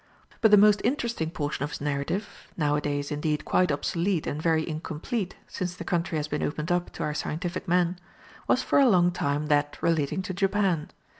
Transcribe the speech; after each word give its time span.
But 0.41 0.49
the 0.49 0.57
most 0.57 0.81
interesting 0.83 1.29
portion 1.29 1.61
of 1.63 1.69
his 1.69 1.79
narrative, 1.79 2.27
now 2.57 2.75
a 2.75 2.81
days 2.81 3.11
indeed 3.11 3.45
quite 3.45 3.71
obsolete 3.71 4.25
and 4.25 4.41
very 4.41 4.67
incomplete 4.67 5.35
since 5.47 5.75
the 5.75 5.83
country 5.83 6.17
has 6.17 6.27
been 6.27 6.41
opened 6.41 6.71
up 6.71 6.91
to 6.93 7.03
our 7.03 7.13
scientific 7.13 7.67
men, 7.67 7.99
was 8.47 8.63
for 8.63 8.79
a 8.79 8.89
long 8.89 9.11
time 9.11 9.45
that 9.45 9.77
relating 9.79 10.23
to 10.23 10.33
Japan. 10.33 10.89